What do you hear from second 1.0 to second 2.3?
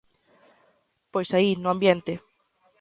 Pois aí, no ambiente.